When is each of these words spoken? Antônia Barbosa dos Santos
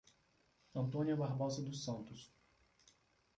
Antônia 0.73 1.15
Barbosa 1.15 1.61
dos 1.61 1.83
Santos 1.85 2.33